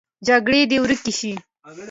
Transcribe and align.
جګړې 0.27 0.61
دې 0.69 0.77
ورکې 0.83 1.11
شي 1.19 1.31